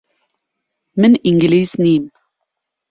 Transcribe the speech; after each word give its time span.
من 0.99 1.11
ئینگلیز 1.25 1.71
نیم. 1.83 2.03